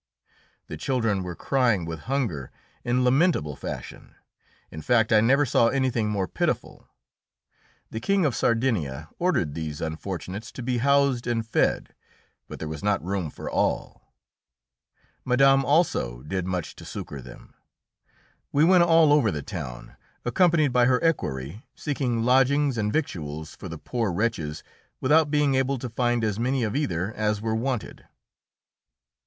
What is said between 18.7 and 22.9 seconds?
all over the town, accompanied by her equerry, seeking lodgings